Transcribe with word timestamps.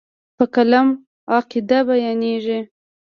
په 0.37 0.43
قلم 0.53 0.87
عقاید 1.35 1.71
بیانېږي. 1.87 2.59